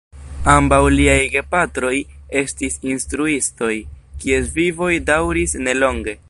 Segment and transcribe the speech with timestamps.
[0.51, 1.93] Ambaŭ liaj gepatroj
[2.41, 3.71] estis instruistoj,
[4.25, 6.19] kies vivoj daŭris ne longe.